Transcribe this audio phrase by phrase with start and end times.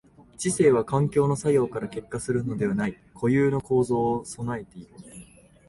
[0.35, 4.87] 知性は環境の作用から結果するのでない固有の構造を具えている。